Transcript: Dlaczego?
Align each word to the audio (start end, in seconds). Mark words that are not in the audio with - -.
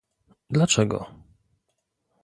Dlaczego? 0.49 1.07